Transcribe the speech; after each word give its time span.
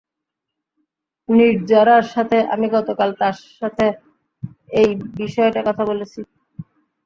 নির্জারার 1.29 2.05
সাথে, 2.13 2.37
আমি 2.53 2.67
গতকাল 2.75 3.09
তার 3.21 3.35
সাথে 3.59 3.85
এই 4.73 4.89
বিষয়টা 5.19 5.61
কথা 5.67 5.83
বলেছি। 5.85 6.19